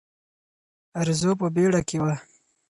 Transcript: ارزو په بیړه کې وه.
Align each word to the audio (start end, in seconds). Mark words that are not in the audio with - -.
ارزو 1.01 1.31
په 1.39 1.47
بیړه 1.55 1.81
کې 1.87 1.97
وه. 2.03 2.13